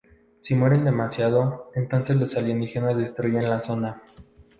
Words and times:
Si 0.39 0.55
mueren 0.55 0.83
demasiado, 0.83 1.69
entonces 1.75 2.15
los 2.15 2.35
alienígenas 2.35 2.97
destruyen 2.97 3.47
la 3.47 3.61
zona. 3.61 4.01